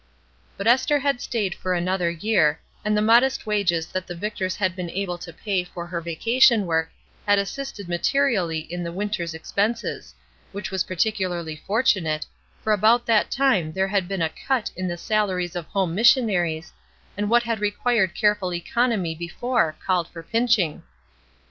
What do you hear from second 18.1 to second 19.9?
careful econ omy before